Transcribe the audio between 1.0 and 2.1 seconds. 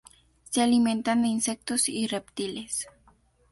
de insectos y